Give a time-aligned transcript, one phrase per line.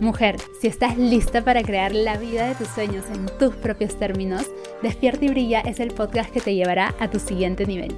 [0.00, 4.46] Mujer, si estás lista para crear la vida de tus sueños en tus propios términos,
[4.82, 7.94] Despierta y Brilla es el podcast que te llevará a tu siguiente nivel.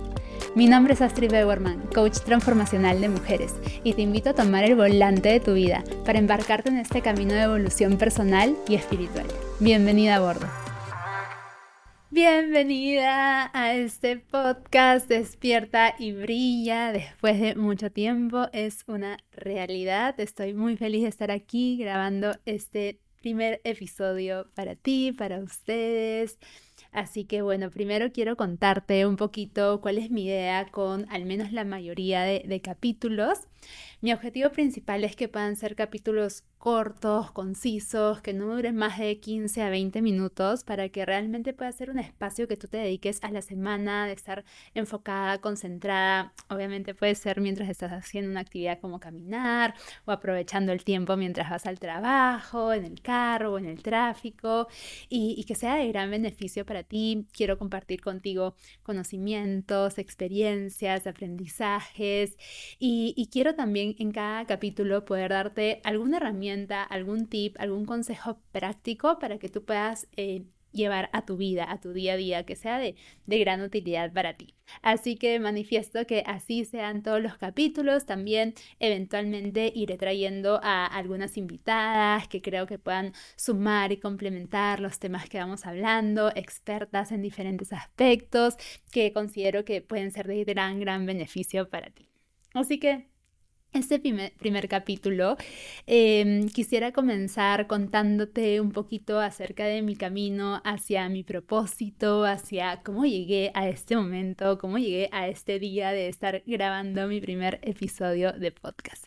[0.56, 3.54] Mi nombre es Astrid Bewerman, coach transformacional de mujeres,
[3.84, 7.34] y te invito a tomar el volante de tu vida para embarcarte en este camino
[7.34, 9.26] de evolución personal y espiritual.
[9.60, 10.61] Bienvenida a bordo.
[12.14, 18.48] Bienvenida a este podcast Despierta y Brilla después de mucho tiempo.
[18.52, 20.20] Es una realidad.
[20.20, 26.38] Estoy muy feliz de estar aquí grabando este primer episodio para ti, para ustedes.
[26.90, 31.50] Así que bueno, primero quiero contarte un poquito cuál es mi idea con al menos
[31.50, 33.38] la mayoría de, de capítulos.
[34.02, 39.18] Mi objetivo principal es que puedan ser capítulos cortos, concisos, que no duren más de
[39.18, 43.18] 15 a 20 minutos para que realmente pueda ser un espacio que tú te dediques
[43.24, 46.32] a la semana, de estar enfocada, concentrada.
[46.48, 51.50] Obviamente puede ser mientras estás haciendo una actividad como caminar o aprovechando el tiempo mientras
[51.50, 54.68] vas al trabajo, en el carro o en el tráfico
[55.08, 57.26] y, que sea de gran beneficio para ti.
[57.32, 58.54] Quiero compartir contigo
[58.84, 62.36] conocimientos, experiencias, aprendizajes
[62.78, 66.51] y, y quiero también en cada capítulo poder darte alguna herramienta
[66.90, 71.80] algún tip, algún consejo práctico para que tú puedas eh, llevar a tu vida, a
[71.80, 74.54] tu día a día, que sea de, gran utilidad para ti.
[74.82, 78.06] Así que manifiesto que así sean todos los capítulos.
[78.06, 84.98] También eventualmente iré trayendo a algunas invitadas que creo que puedan sumar y complementar los
[84.98, 88.56] temas que vamos hablando, expertas en diferentes aspectos
[88.90, 92.08] que considero que pueden ser de gran, gran beneficio para ti.
[92.54, 93.11] Así que
[93.72, 95.36] este primer, capítulo
[95.86, 103.04] em, quisiera comenzar contándote un poquito acerca de mi camino hacia mi propósito, hacia cómo
[103.06, 108.32] llegué a este momento, cómo llegué a este día de estar grabando mi primer episodio
[108.32, 109.06] de podcast.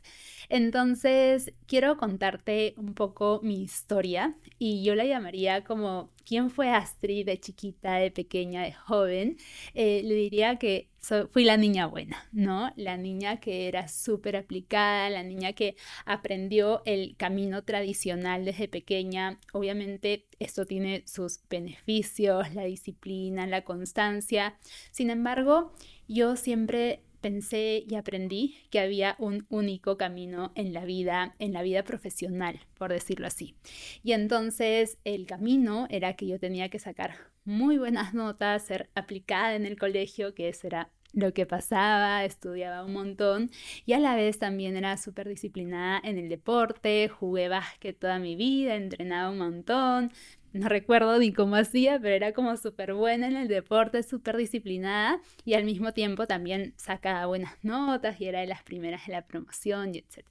[0.49, 7.25] Entonces, quiero contarte un poco mi historia y yo la llamaría como quién fue Astrid
[7.25, 9.37] de chiquita, de pequeña, de joven.
[9.73, 10.89] Eh, le diría que
[11.31, 12.71] fui la niña buena, ¿no?
[12.75, 15.75] La niña que era súper aplicada, la niña que
[16.05, 19.37] aprendió el camino tradicional desde pequeña.
[19.53, 24.57] Obviamente esto tiene sus beneficios, la disciplina, la constancia.
[24.91, 25.73] Sin embargo,
[26.07, 31.63] yo siempre pensé y aprendí que había un único camino en la vida, en la
[31.63, 33.55] vida profesional, por decirlo así.
[34.03, 39.55] Y entonces el camino era que yo tenía que sacar muy buenas notas, ser aplicada
[39.55, 43.49] en el colegio, que eso era lo que pasaba, estudiaba un montón
[43.85, 48.35] y a la vez también era súper disciplinada en el deporte, jugué básquet toda mi
[48.35, 50.11] vida, entrenaba un montón,
[50.53, 55.19] no recuerdo ni cómo hacía, pero era como súper buena en el deporte, súper disciplinada
[55.43, 59.25] y al mismo tiempo también sacaba buenas notas y era de las primeras de la
[59.25, 60.23] promoción y etc.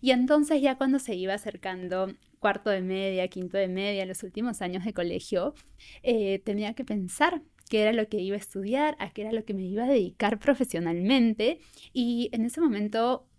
[0.00, 4.62] Y entonces ya cuando se iba acercando cuarto de media, quinto de media, los últimos
[4.62, 5.54] años de colegio,
[6.02, 9.44] eh, tenía que pensar qué era lo que iba a estudiar, a qué era lo
[9.44, 11.60] que me iba a dedicar profesionalmente.
[11.94, 13.29] Y en ese momento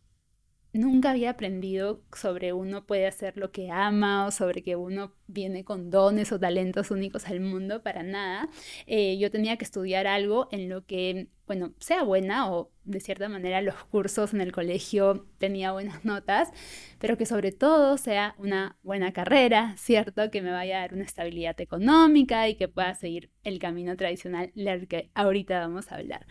[0.74, 5.64] nunca había aprendido sobre uno puede hacer lo que ama o sobre que uno viene
[5.64, 8.50] con dones o talentos únicos al mundo, para nada.
[8.88, 13.30] Eh, yo tenía que estudiar algo en lo que, bueno, sea buena o de cierta
[13.30, 16.52] manera los cursos en el colegio tenía buenas notas,
[17.00, 20.32] pero que sobre todo sea una buena carrera, ¿cierto?
[20.32, 24.52] Que me vaya a dar una estabilidad económica y que pueda seguir el camino tradicional
[24.56, 26.26] del que ahorita vamos a hablar.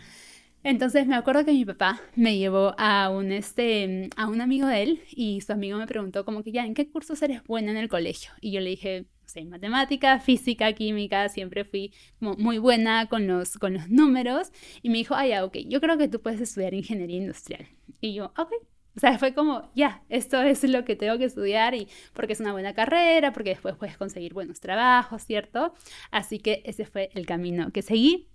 [0.63, 4.83] Entonces me acuerdo que mi papá me llevó a un, este, a un amigo de
[4.83, 7.79] él y su amigo me preguntó como que ya, ¿en qué cursos eres buena en
[7.79, 8.33] el colegio?
[8.43, 13.57] Y yo le dije, no sé, matemática, física, química, siempre fui muy buena con los,
[13.57, 14.53] con los números.
[14.83, 17.67] Y me dijo, ah, ya, ok, yo creo que tú puedes estudiar ingeniería industrial.
[18.01, 18.53] Y yo, ok.
[18.97, 22.41] O sea, fue como, ya, esto es lo que tengo que estudiar y porque es
[22.41, 25.75] una buena carrera, porque después puedes conseguir buenos trabajos, ¿cierto?
[26.11, 28.30] Así que ese fue el camino que seguí.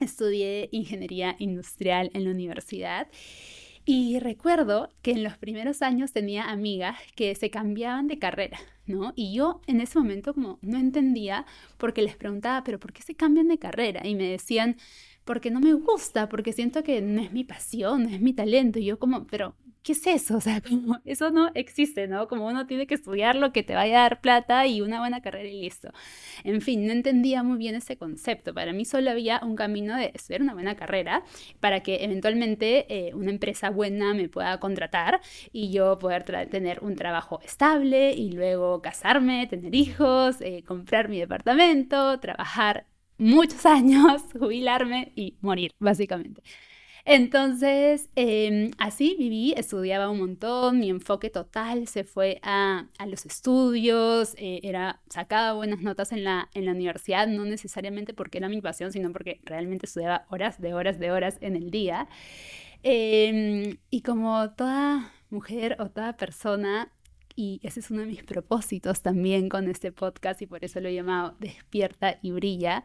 [0.00, 3.08] Estudié ingeniería industrial en la universidad
[3.84, 9.12] y recuerdo que en los primeros años tenía amigas que se cambiaban de carrera, ¿no?
[9.16, 11.46] Y yo en ese momento como no entendía
[11.78, 14.06] porque les preguntaba, pero ¿por qué se cambian de carrera?
[14.06, 14.76] Y me decían,
[15.24, 18.78] porque no me gusta, porque siento que no es mi pasión, no es mi talento.
[18.78, 20.36] Y yo como, pero ¿qué es eso?
[20.40, 22.26] O sea, como eso no existe, ¿no?
[22.28, 25.20] Como uno tiene que estudiar lo que te vaya a dar plata y una buena
[25.20, 25.90] carrera y listo.
[26.44, 28.54] En fin, no entendía muy bien ese concepto.
[28.54, 31.24] Para mí solo había un camino de estudiar una buena carrera
[31.60, 35.20] para que eventualmente eh, una empresa buena me pueda contratar
[35.52, 41.18] y yo poder tener un trabajo estable y luego casarme, tener hijos, eh, comprar mi
[41.18, 42.86] departamento, trabajar
[43.18, 46.42] muchos años, jubilarme y morir, básicamente.
[47.12, 54.34] Entonces, em, así viví, estudiaba un montón, mi enfoque total se fue a, los estudios,
[54.38, 58.60] eh, era, sacaba buenas notas en la, en la universidad, no necesariamente porque era mi
[58.60, 62.08] pasión, sino porque realmente estudiaba horas de horas de horas en el día.
[62.84, 66.92] Em, y como toda mujer o toda persona,
[67.34, 70.88] y ese es uno de mis propósitos también con este podcast y por eso lo
[70.88, 72.84] he llamado Despierta y Brilla,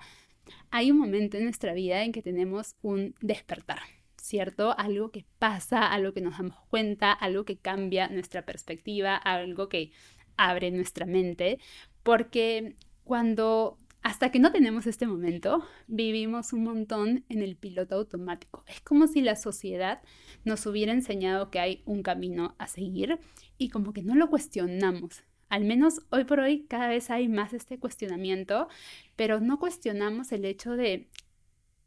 [0.72, 3.95] hay un momento en nuestra vida en que tenemos un despertar.
[4.26, 4.76] ¿Cierto?
[4.78, 9.92] Algo que pasa, algo que nos damos cuenta, algo que cambia nuestra perspectiva, algo que
[10.36, 11.60] abre nuestra mente,
[12.02, 18.64] porque cuando hasta que no tenemos este momento, vivimos un montón en el piloto automático.
[18.68, 20.02] Es como si la sociedad
[20.44, 23.20] nos hubiera enseñado que hay un camino a seguir
[23.58, 25.24] y como que no lo cuestionamos.
[25.50, 28.68] Al menos hoy por hoy cada vez hay más este cuestionamiento,
[29.16, 31.10] pero no cuestionamos el hecho de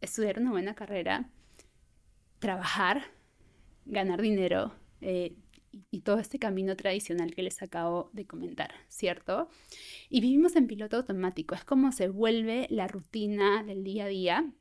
[0.00, 1.30] estudiar una buena carrera,
[2.38, 3.02] trabajar,
[3.84, 5.34] ganar dinero eh,
[5.90, 9.50] y, todo este camino tradicional que les acabo de comentar, ¿cierto?
[10.08, 14.52] Y vivimos en piloto automático, es como se vuelve la rutina del día a día.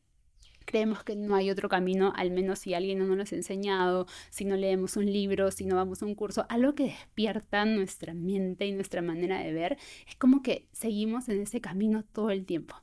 [0.65, 4.43] Creemos que no hay otro camino, al menos si alguien no nos ha enseñado, si
[4.43, 8.65] no leemos un libro, si no vamos a un curso, algo que despierta nuestra mente
[8.65, 9.77] y nuestra manera de ver.
[10.09, 12.75] Es como que seguimos en ese camino todo el tiempo.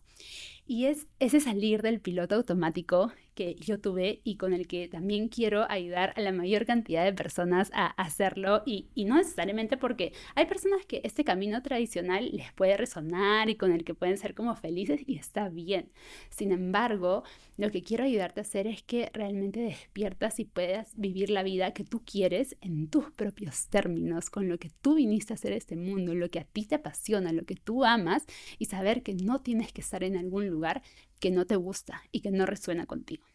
[0.67, 5.29] Y es ese salir del piloto automático que yo tuve y con el que también
[5.29, 10.47] quiero ayudar a la mayor cantidad de personas a hacerlo y, no necesariamente porque hay
[10.47, 14.55] personas que este camino tradicional les puede resonar y con el que pueden ser como
[14.57, 15.91] felices y está bien.
[16.31, 17.23] Sin embargo,
[17.57, 21.75] lo que quiero ayudarte a hacer es que realmente despiertas y puedas vivir la vida
[21.75, 25.77] que tú quieres en tus propios términos, con lo que tú viniste a hacer este
[25.77, 28.25] mundo, lo que a ti te apasiona, lo que tú amas
[28.59, 30.83] y saber que no tienes que estar en algún lugar
[31.21, 33.27] que no te gusta y que no resuena contigo.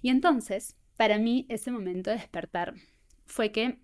[0.00, 2.74] Y entonces, para mí, ese momento de despertar
[3.26, 3.78] fue que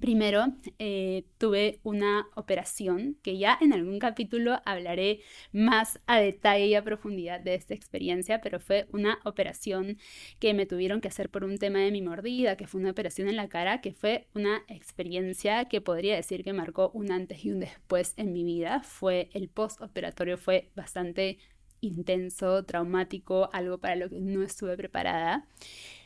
[0.00, 0.46] Primero,
[0.78, 5.20] eh, tuve una operación que ya en algún capítulo hablaré
[5.52, 9.96] más a detalle y a profundidad de esta experiencia, pero fue una operación
[10.38, 13.28] que me tuvieron que hacer por un tema de mi mordida, que fue una operación
[13.28, 17.52] en la cara, que fue una experiencia que podría decir que marcó un antes y
[17.52, 18.82] un después en mi vida.
[18.82, 21.38] Fue el postoperatorio, fue bastante
[21.80, 25.46] intenso, traumático, algo para lo que no estuve preparada.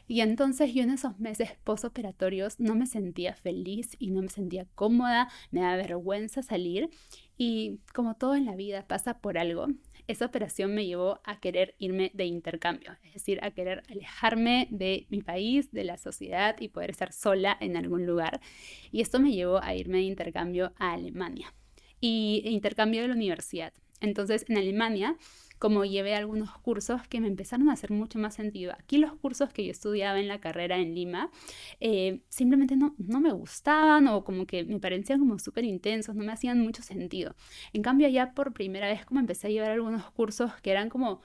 [0.07, 4.67] Y entonces yo en esos meses postoperatorios no me sentía feliz y no me sentía
[4.75, 6.91] cómoda, me da vergüenza salir
[7.39, 9.69] y como todo en la vida pasa por algo,
[10.09, 15.07] esa operación me llevó a querer irme de intercambio, es decir, a querer alejarme de
[15.11, 18.41] mi país, de la sociedad y poder estar sola en algún lugar.
[18.91, 21.55] Y esto me llevó a irme de intercambio a Alemania
[22.01, 23.73] y intercambio de la universidad.
[24.01, 25.17] Entonces en Alemania
[25.61, 28.73] como llevé algunos cursos que me empezaron a hacer mucho más sentido.
[28.73, 31.31] Aquí los cursos que yo estudiaba en la carrera en Lima
[31.81, 36.25] eh, simplemente no, no me gustaban o como que me parecían como súper intensos, no
[36.25, 37.37] me hacían mucho sentido.
[37.75, 41.21] En cambio, ya por primera vez como empecé a llevar algunos cursos que eran como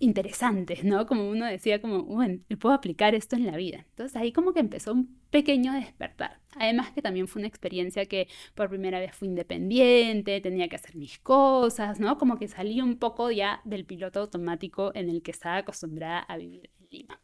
[0.00, 1.06] interesantes, ¿no?
[1.06, 3.86] Como uno decía, como, bueno, puedo aplicar esto en la vida.
[3.90, 6.40] Entonces ahí como que empezó un pequeño despertar.
[6.56, 10.96] Además que también fue una experiencia que por primera vez fui independiente, tenía que hacer
[10.96, 12.18] mis cosas, ¿no?
[12.18, 16.36] Como que salí un poco ya del piloto automático en el que estaba acostumbrada a
[16.38, 17.20] vivir en Lima.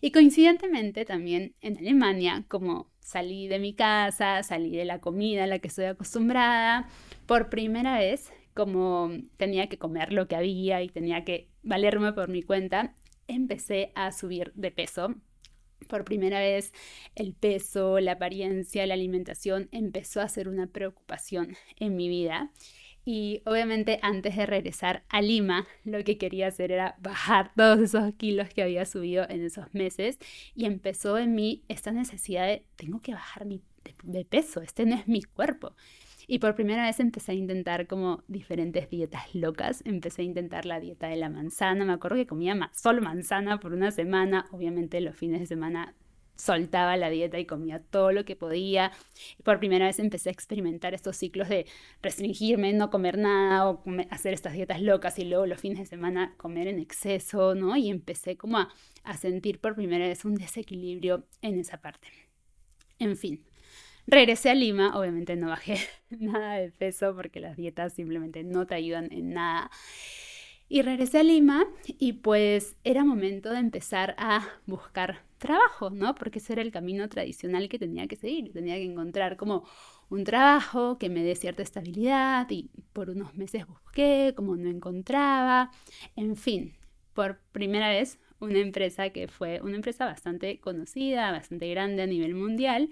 [0.00, 5.46] Y coincidentemente también en Alemania, como salí de mi casa, salí de la comida a
[5.48, 6.88] la que estoy acostumbrada,
[7.26, 12.28] por primera vez como tenía que comer lo que había y tenía que valerme por
[12.28, 12.94] mi cuenta,
[13.28, 15.14] empecé a subir de peso.
[15.88, 16.72] Por primera vez
[17.14, 22.50] el peso, la apariencia, la alimentación empezó a ser una preocupación en mi vida.
[23.04, 28.12] Y obviamente antes de regresar a Lima, lo que quería hacer era bajar todos esos
[28.14, 30.18] kilos que había subido en esos meses.
[30.54, 33.62] Y empezó en mí esta necesidad de, tengo que bajar mi,
[34.02, 35.74] de peso, este no es mi cuerpo.
[36.30, 39.82] Y por primera vez empecé a intentar como diferentes dietas locas.
[39.86, 41.86] Empecé a intentar la dieta de la manzana.
[41.86, 44.44] Me acuerdo que comía solo manzana por una semana.
[44.52, 45.94] Obviamente los fines de semana
[46.36, 48.92] soltaba la dieta y comía todo lo que podía.
[49.38, 51.64] Y por primera vez empecé a experimentar estos ciclos de
[52.02, 56.34] restringirme, no comer nada o hacer estas dietas locas y luego los fines de semana
[56.36, 57.74] comer en exceso, ¿no?
[57.74, 58.68] Y empecé como a,
[59.02, 62.08] a sentir por primera vez un desequilibrio en esa parte.
[62.98, 63.44] En fin,
[64.10, 65.76] Regresé a Lima, obviamente no bajé
[66.08, 69.70] nada de peso porque las dietas simplemente no te ayudan en nada.
[70.66, 76.14] Y regresé a Lima y pues era momento de empezar a buscar trabajo, ¿no?
[76.14, 78.50] Porque ese era el camino tradicional que tenía que seguir.
[78.50, 79.64] Tenía que encontrar como
[80.08, 85.70] un trabajo que me dé cierta estabilidad y por unos meses busqué, como no encontraba.
[86.16, 86.78] En fin,
[87.12, 92.34] por primera vez una empresa que fue una empresa bastante conocida, bastante grande a nivel
[92.34, 92.88] mundial.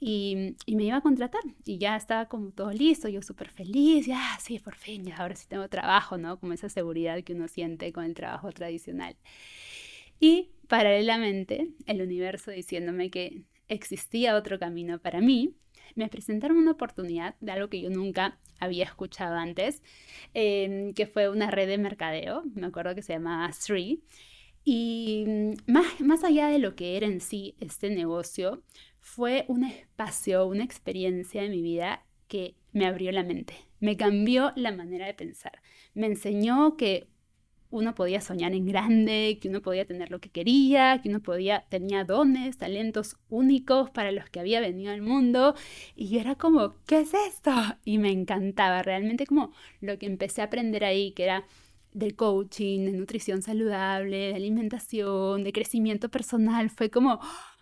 [0.00, 4.20] Y, me iba a contratar y ya estaba como todo listo, yo súper feliz, ya,
[4.40, 6.38] sí, por fin, ya ahora sí tengo trabajo, ¿no?
[6.38, 9.16] Como esa seguridad que uno siente con el trabajo tradicional.
[10.20, 15.54] Y paralelamente, el universo diciéndome que existía otro camino para mí,
[15.94, 19.82] me presentaron una oportunidad de algo que yo nunca había escuchado antes,
[20.34, 24.02] em, que fue una red de mercadeo, me acuerdo que se llamaba Three.
[24.64, 28.62] Y mm, más, más allá de lo que era en sí este negocio,
[29.00, 34.52] fue un espacio, una experiencia en mi vida que me abrió la mente, me cambió
[34.56, 35.60] la manera de pensar,
[35.92, 37.08] me enseñó que
[37.74, 41.64] uno podía soñar en grande, que uno podía tener lo que quería, que uno podía,
[41.70, 45.56] tenía dones, talentos únicos para los que había venido al mundo.
[45.96, 47.50] Y era como, ¿qué es esto?
[47.84, 51.46] Y me encantaba, realmente como lo que empecé a aprender ahí, que era
[51.94, 57.20] del coaching, de nutrición saludable, de alimentación, de crecimiento personal, fue como,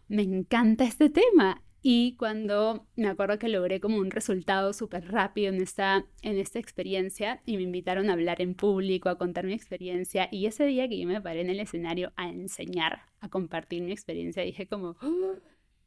[0.09, 1.63] me encanta este tema.
[1.85, 6.61] Y cuando me acuerdo que logré como un resultado súper rápido en esta, en esta
[6.61, 10.29] experiencia y me invitaron a hablar en público, a contar mi experiencia.
[10.31, 13.91] Y ese día que yo me paré en el escenario a enseñar, a compartir mi
[13.91, 15.35] experiencia, dije como, ¡Oh!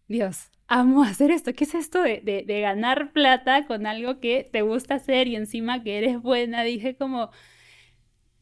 [0.07, 1.53] Dios, amo hacer esto.
[1.53, 5.81] ¿Qué es esto de, de ganar plata con algo que te gusta hacer y encima
[5.81, 6.63] que eres buena?
[6.63, 7.31] Dije como,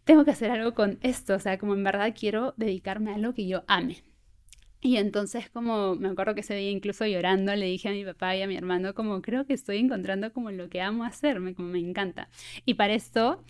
[0.04, 1.36] tengo que hacer algo con esto.
[1.36, 4.04] O sea, como en verdad quiero dedicarme a algo que yo ame.
[4.82, 8.36] Y entonces como me acuerdo que ese día incluso llorando le dije a mi papá
[8.36, 11.70] y a mi hermano como creo que estoy encontrando como lo que amo hacerme, como
[11.70, 12.28] me encanta.
[12.66, 13.42] Y para esto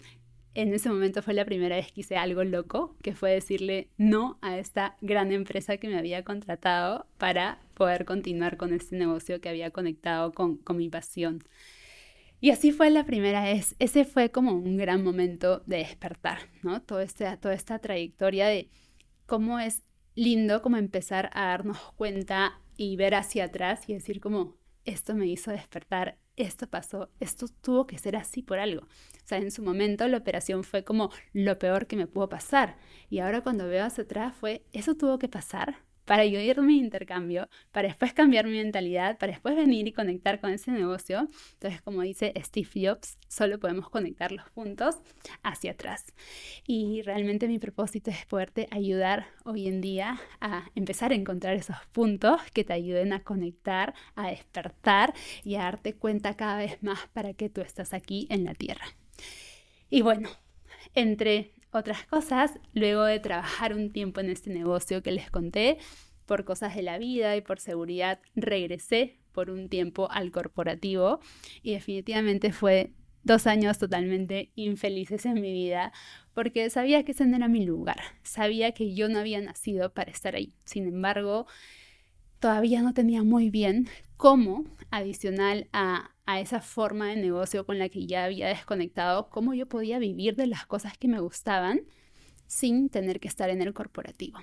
[0.54, 4.38] en ese momento fue la primera vez que hice algo loco, que fue decirle no
[4.42, 9.50] a esta gran empresa que me había contratado para poder continuar con este negocio que
[9.50, 11.44] había conectado con, con mi pasión.
[12.44, 13.74] Y así fue la primera vez.
[13.80, 16.82] Ese fue como un gran momento de despertar, ¿no?
[16.82, 18.70] Todo este, toda esta trayectoria de
[19.26, 19.84] cómo es
[20.14, 25.28] lindo como empezar a darnos cuenta y ver hacia atrás y decir como, esto me
[25.28, 28.88] hizo despertar, esto pasó, esto tuvo que ser así por algo.
[28.88, 32.76] O sea, en su momento la operación fue como lo peor que me pudo pasar.
[33.10, 36.78] Y ahora cuando veo hacia atrás fue, eso tuvo que pasar para yo ir mi
[36.78, 41.28] intercambio, para después cambiar mi mentalidad, para después venir y conectar con ese negocio.
[41.54, 44.98] Entonces, como dice Steve Jobs, solo podemos conectar los puntos
[45.44, 46.14] hacia atrás.
[46.68, 51.78] Y realmente mi propósito es poderte ayudar hoy en día a empezar a encontrar esos
[51.92, 57.08] puntos que te ayuden a conectar, a despertar y a darte cuenta cada vez más
[57.14, 58.86] para que tú estás aquí en la Tierra.
[59.90, 60.30] Y bueno,
[60.96, 65.78] entre otras cosas, luego de trabajar un tiempo en este negocio que les conté,
[66.26, 71.20] por cosas de la vida y por seguridad, regresé por un tiempo al corporativo
[71.62, 75.92] y definitivamente fue dos años totalmente infelices en mi vida
[76.34, 80.12] porque sabía que ese no era mi lugar, sabía que yo no había nacido para
[80.12, 80.56] estar ahí.
[80.66, 81.46] Sin embargo,
[82.40, 83.88] todavía no tenía muy bien
[84.24, 89.66] cómo, adicional a, esa forma de negocio con la que ya había desconectado, cómo yo
[89.66, 91.82] podía vivir de las cosas que me gustaban
[92.48, 94.40] sin tener que estar en el corporativo.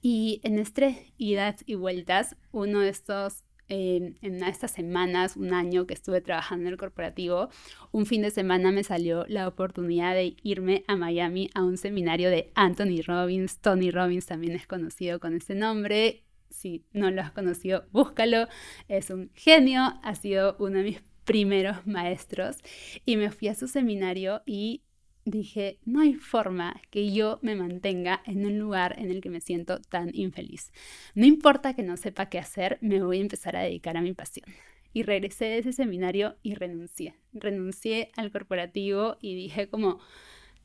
[0.00, 5.86] Y en este idas y vueltas, uno de estos, eh, en estas semanas, un año
[5.86, 7.50] que estuve trabajando en el corporativo,
[7.92, 12.30] un fin de semana me salió la oportunidad de irme a Miami a un seminario
[12.30, 13.58] de Anthony Robbins.
[13.58, 18.48] Tony Robbins también es conocido con ese nombre si no lo has conocido, búscalo.
[18.88, 22.58] Es un genio, ha sido uno de mis primeros maestros
[23.04, 24.82] y me fui a su seminario y
[25.24, 29.40] dije, no hay forma que yo me mantenga en un lugar en el que me
[29.40, 30.72] siento tan infeliz.
[31.14, 34.12] No importa que no sepa qué hacer, me voy a empezar a dedicar a mi
[34.12, 34.46] pasión.
[34.92, 37.16] Y regresé de ese seminario y renuncié.
[37.32, 39.98] Renuncié al corporativo y dije como,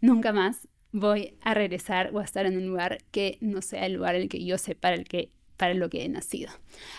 [0.01, 3.93] nunca más voy a regresar o a estar en un lugar que no sea el
[3.93, 6.51] lugar el que yo sé para el que para lo que he nacido.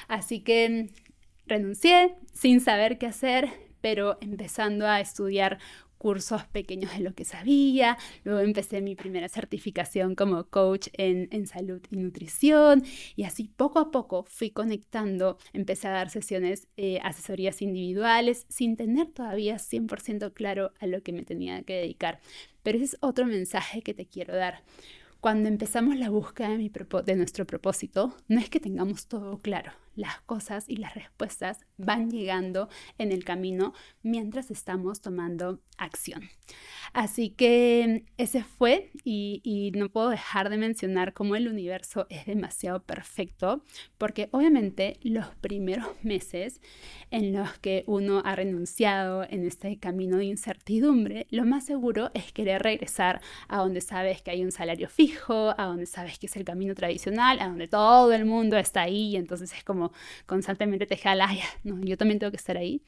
[0.06, 0.90] Así que
[1.46, 3.48] renuncié sin saber qué hacer,
[3.80, 5.58] pero empezando a estudiar
[5.96, 11.46] cursos pequeños de lo que sabía, luego empecé mi primera certificación como coach en, en,
[11.46, 12.84] salud y nutrición
[13.16, 18.76] y así poco a poco fui conectando, empecé a dar sesiones, eh, asesorías individuales sin
[18.76, 22.20] tener todavía 100% claro a lo que me tenía que dedicar.
[22.62, 24.62] Pero ese es otro mensaje que te quiero dar.
[25.20, 30.64] Cuando empezamos la búsqueda de, nuestro propósito, no es que tengamos todo claro, las cosas
[30.68, 32.68] y las respuestas van llegando
[32.98, 36.28] en el camino mientras estamos tomando acción.
[36.92, 42.82] Así que ese fue y, no puedo dejar de mencionar cómo el universo es demasiado
[42.82, 43.62] perfecto,
[43.98, 46.60] porque obviamente los primeros meses
[47.10, 52.32] en los que uno ha renunciado en este camino de incertidumbre, lo más seguro es
[52.32, 56.36] querer regresar a donde sabes que hay un salario fijo, a donde sabes que es
[56.36, 59.79] el camino tradicional, a donde todo el mundo está ahí, y entonces es como
[60.26, 61.28] constantemente te jala,
[61.64, 62.82] no, yo también tengo que estar ahí.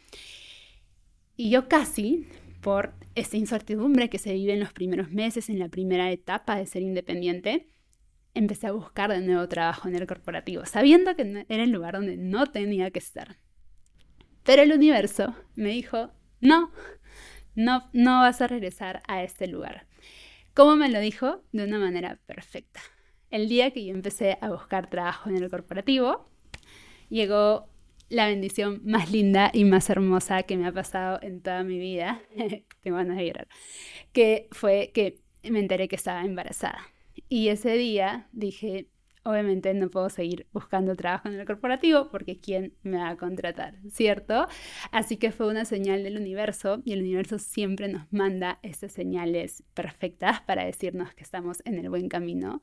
[1.36, 2.26] Y yo casi
[2.60, 6.66] por esa incertidumbre que se vive en los primeros meses, en la primera etapa de
[6.66, 7.68] ser independiente,
[8.34, 12.16] empecé a buscar de nuevo trabajo en el corporativo, sabiendo que era el lugar donde
[12.16, 13.36] no tenía que estar.
[14.44, 16.70] Pero el universo me dijo, no,
[17.54, 19.86] no, no vas a regresar a este lugar.
[20.54, 21.42] ¿Cómo me lo dijo?
[21.52, 22.80] De una manera perfecta.
[23.30, 26.28] El día que yo empecé a buscar trabajo en el corporativo,
[27.12, 27.68] llegó
[28.08, 32.22] la bendición más linda y más hermosa que me ha pasado en toda mi vida,
[32.82, 33.48] tengo ganas de llorar,
[34.12, 36.78] que fue que me enteré que estaba embarazada.
[37.28, 38.88] Y ese día dije,
[39.24, 43.76] obviamente no puedo seguir buscando trabajo en el corporativo porque ¿quién me va a contratar?
[43.90, 44.46] ¿Cierto?
[44.90, 49.62] Así que fue una señal del universo y el universo siempre nos manda esas señales
[49.74, 52.62] perfectas para decirnos que estamos en el buen camino.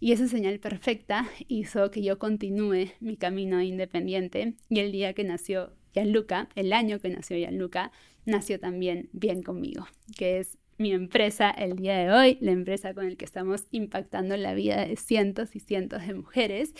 [0.00, 5.24] Y esa señal perfecta hizo que yo continúe mi camino independiente y el día que
[5.24, 7.90] nació Gianluca, el año que nació Gianluca,
[8.26, 9.86] nació también bien conmigo,
[10.16, 14.36] que es mi empresa el día de hoy, la empresa con la que estamos impactando
[14.36, 16.74] la vida de cientos y cientos de mujeres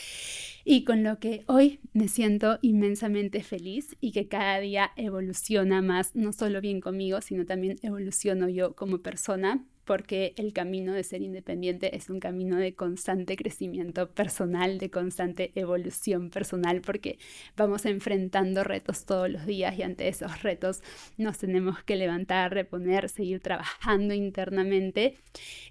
[0.64, 6.14] y con lo que hoy me siento inmensamente feliz y que cada día evoluciona más,
[6.14, 11.22] no solo bien conmigo, sino también evoluciono yo como persona porque el camino de ser
[11.22, 17.18] independiente es un camino de constante crecimiento personal, de constante evolución personal, porque
[17.56, 20.82] vamos enfrentando retos todos los días y ante esos retos
[21.16, 25.16] nos tenemos que levantar, reponer, seguir trabajando internamente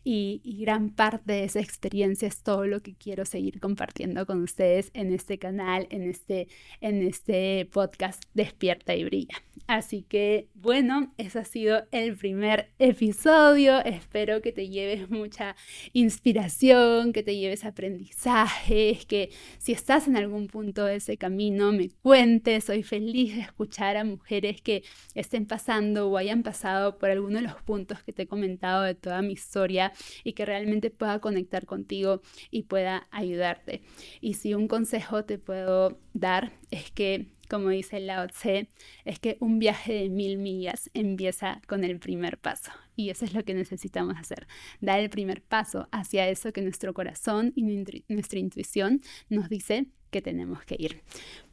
[0.03, 4.89] y, gran parte de esa experiencia es todo lo que quiero seguir compartiendo con ustedes
[4.93, 6.48] en este canal, en este,
[6.79, 9.36] en este podcast Despierta y Brilla.
[9.67, 13.84] Así que bueno, ese ha sido el primer episodio.
[14.05, 15.55] Espero que te lleves mucha
[15.91, 21.89] inspiración, que te lleves aprendizajes, que si estás en algún punto de ese camino me
[21.89, 22.65] cuentes.
[22.65, 24.83] Soy feliz de escuchar a mujeres que
[25.15, 28.94] estén pasando o hayan pasado por alguno de los puntos que te he comentado de
[28.94, 29.91] toda mi historia
[30.24, 33.81] y que realmente pueda conectar contigo y pueda ayudarte.
[34.22, 38.68] Y si un consejo te puedo dar es que como dice Lao Tse,
[39.03, 42.72] es que un viaje de mil millas empieza con el primer paso.
[42.96, 44.48] Y eso es lo que necesitamos hacer,
[44.81, 50.22] dar el primer paso hacia eso que nuestro corazón y nuestra intuición nos dice que
[50.22, 51.01] tenemos que ir.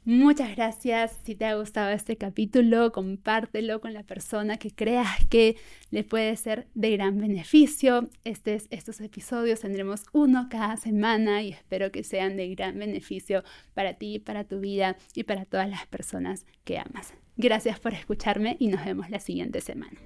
[0.05, 1.19] Muchas gracias.
[1.25, 5.57] Si te ha gustado este capítulo, compártelo con la persona que creas que
[5.91, 8.09] le puede ser de gran beneficio.
[8.23, 13.43] Este estos episodios tendremos uno cada semana y espero que sean de gran beneficio
[13.75, 17.15] para ti, para tu vida y para todas las personas que amas.
[17.37, 19.99] Gracias por escucharme y nos vemos la siguiente semana.